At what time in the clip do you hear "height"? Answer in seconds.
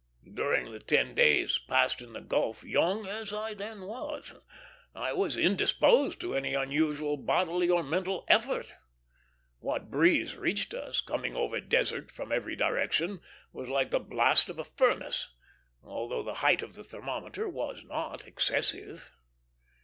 16.41-16.63